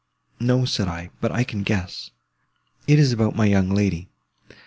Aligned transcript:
No, 0.39 0.65
said 0.65 0.87
I, 0.87 1.11
but 1.21 1.31
I 1.31 1.43
can 1.43 1.61
guess—it 1.61 2.09
is 2.97 3.13
about 3.13 3.35
my 3.35 3.45
young 3.45 3.69
lady. 3.69 4.09